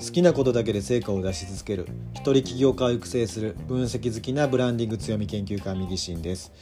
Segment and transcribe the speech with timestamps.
[0.00, 1.86] 好きなことだけで成果を出し続ける。
[2.14, 3.54] 一人起業家を育成する。
[3.68, 6.52] 分析好きなブランディング強み研究家右進です。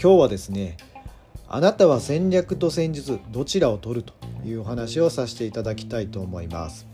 [0.00, 0.76] 今日はですね
[1.48, 4.12] あなたは戦略と戦術どちらを取ると
[4.44, 6.86] いうお話をさせていただきたいと思います。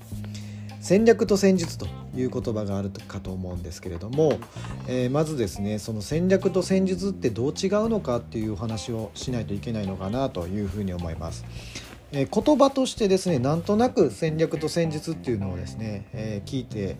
[0.80, 4.38] 戦略と戦術という言葉があるかと思うんですけれども、
[4.86, 11.44] えー、まずですねその戦略と戦術ってどう違うのかっていうお話をしないといけないのかなというふうに思います。
[12.12, 16.96] えー、言葉としてですねなんとなく戦略と戦術っていうのをですね、えー、聞いて、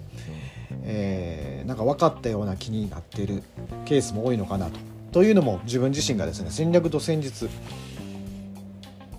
[0.83, 3.43] えなんか分かったような気になってる
[3.85, 4.79] ケースも多いのかなと。
[5.13, 7.49] というのも自分自身がですね戦略と戦術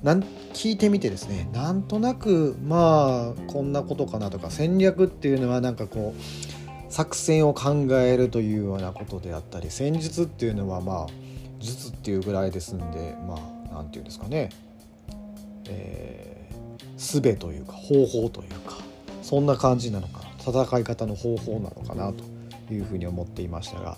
[0.04, 0.22] なん
[0.54, 11.08] 聞いてみてですねなんとなくまあこんなことかなとか戦略っていうのはなんかこう作戦を考えるというようなことであったり戦術っていうのはまあ
[11.60, 14.50] 術っていうぐらいですんでまあ何て言うんですかね
[15.70, 18.78] えー、術というか方法というか
[19.22, 23.98] そんな感じなのか戦い方の方法なのかなというふうに思っていましたが、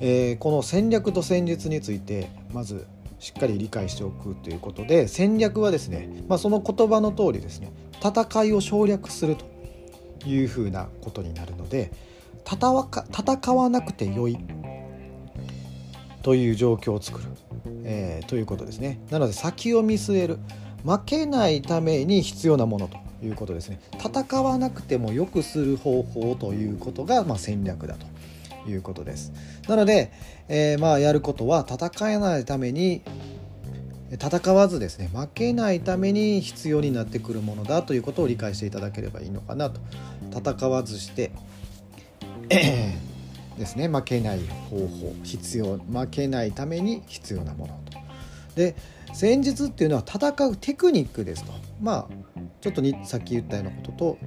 [0.00, 2.86] えー、この戦略と戦術についてまず
[3.18, 7.72] しっかり理解しておくということで戦略はですね、まあ、その言葉の通りですね
[8.04, 9.46] 戦いを省略すると
[10.26, 11.92] いうふうなことになるので
[12.44, 14.36] 戦わなくてよい
[16.22, 17.28] という状況を作る、
[17.84, 19.00] えー、ということですね。
[19.10, 20.38] なので先を見据える
[20.84, 23.80] 負けないために必要なものということですね。
[23.98, 28.06] 戦わなくてもよくする方法ということが、まあ、戦略だと
[28.70, 29.32] いうことです。
[29.68, 30.12] なので、
[30.48, 33.02] えー、まあやることは戦えないために
[34.12, 39.80] 戦わずですね負けないために必要になってくるものだということを理解していただければいいのかなと。
[40.34, 41.30] 戦わずして
[42.48, 47.98] ですね負けない方法必要負けないために必要なものと。
[48.54, 48.74] で
[49.12, 51.52] 戦術っていうのは戦うテクニックですと。
[51.80, 54.18] まあちょっとにさっき言ったようなことと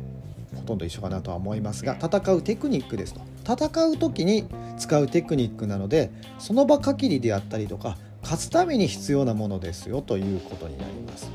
[0.55, 3.21] ほとんど一緒かなとは思いますが戦うテクニックですと。
[3.45, 11.29] 戦う時に使うテクニックなのでその場限りであったりとか勝つために必要なものですよということになります。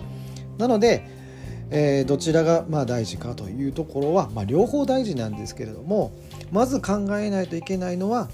[0.58, 1.06] なので、
[1.70, 6.12] えー、どちらがま大事かというところは、まあ、両方大事なんですけれども
[6.50, 8.28] まず考えないといけないのは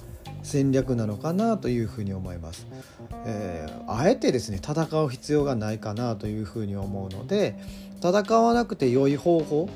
[0.47, 2.69] 戦略なのかなというふうに思います、
[3.25, 7.57] えー、あえてですね戦う必要がないかなというふうに思うので
[7.99, 9.69] 戦わなくて良い方法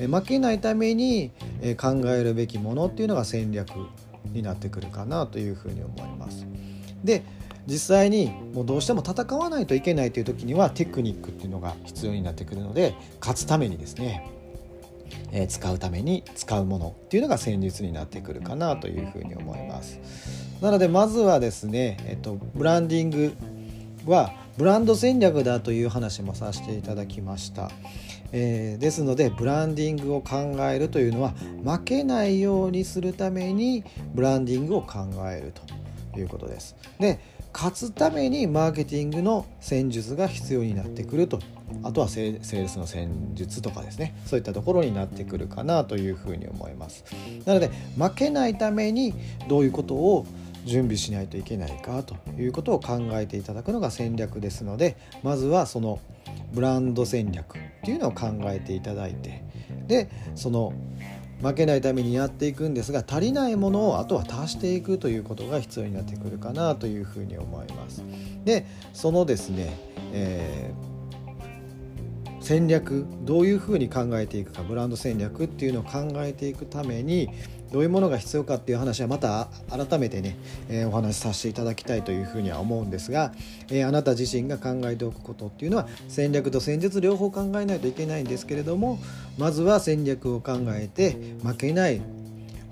[0.00, 1.30] え負けないために
[1.62, 3.70] え考えるべきものっていうのが戦略
[4.32, 6.46] になってくるかなというふうに思います。
[7.04, 7.22] で
[7.66, 14.26] 実際にもうどうしても戦わないといけないという時にはテクニックっていうのが必要になってくるので勝つためにですね、
[15.32, 19.98] え、使うために使うものっていうのが戦術になってくるかなというふうに思います。
[20.60, 23.32] なのでまずはですね、えっと、ブランディング
[24.06, 27.70] はブランド戦略だという話もさせていただきました。
[28.32, 31.32] えー、ですのでブランディングを考えるというのは
[31.64, 33.84] 負けないようにするために
[34.14, 35.52] ブランディングを考える
[36.12, 36.76] ということです。
[36.98, 37.20] で
[37.58, 41.40] 勝つためにマーケティングの戦術が必要になってくると。
[41.82, 44.14] あとはセールスの戦術とかですね。
[44.26, 47.04] そういったところになってくるかなというふうに思います。
[47.46, 49.12] なので負けないために
[49.48, 50.24] どういうことを
[50.66, 55.98] 準備しないといけないかということを考えていただくのが戦略ですのでまずはその
[56.52, 59.42] ブランド戦略っていうのを考えていただいて
[59.86, 60.72] でその
[61.42, 68.02] 負けないためにやっていくんですが足りないものをあとは足していくということが必要になってくるかなというふうに思います。
[68.44, 69.78] でそのですね、
[70.12, 77.28] えー、戦略どういうふうに考えていくかブランド戦略っていうのを考えていくために
[77.72, 80.36] どういうものが必要かっていう話はまた改めてね、
[80.68, 83.32] えー、お話しさせていただきたいというふうには思うんですが、
[83.70, 88.98] えー、あなた自身が考えておくことっていうのは戦略と戦術両方考えないといけないんですけれども
[89.36, 92.00] まずは戦略を考えて負けない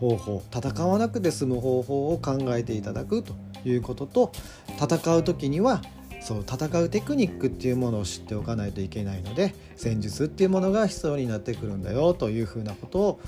[0.00, 3.34] 方法戦わなくて済む方法を考えていただくと
[3.64, 4.32] いうことと
[4.80, 5.82] 戦う時には
[6.26, 13.20] そう戦うテクニックっていうものを知っておかないといけないので戦術っていうものが必要になってくるんだよというふうなことを、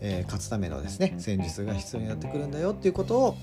[0.00, 3.36] えー、勝つためのですね戦術が必要になってくるんだよっていうことを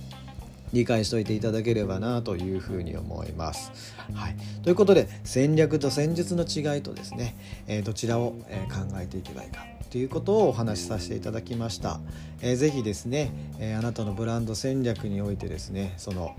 [0.72, 3.74] 理解しておいていただければなというふうに思います。
[4.13, 7.36] はい、ということで戦略と戦術の違いとですね、
[7.68, 12.00] えー、どちらを、え考えていけばいいかということをお話しさせていただきました。
[12.42, 16.38] えー、ぜひですね、えー、あなたのブランド戦略においてですねその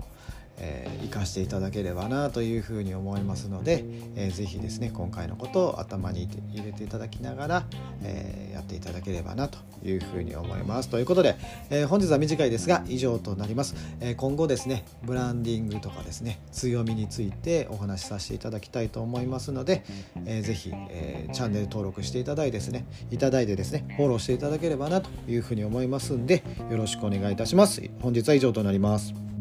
[0.57, 3.83] えー、生かしていただければなというふうに思いますので、
[4.15, 7.65] えー、ぜひですね今回のことを頭に入れていただきながら、
[8.01, 10.89] えー、やっていただければなというふうに思います。
[10.89, 11.35] ということで、
[11.69, 19.83] えー、本日は短いですが以上となります、え、今後ですねブランディングとかですね強みについてお話しさせていただきたいと思いますので、
[20.25, 27.81] えー、ぜひ、え、チャンネル登録していただいてですねいただいてですねフォローしていただければなというふうに思いますんでよろしくお願いいたします。
[27.99, 29.32] 本日は以上となります。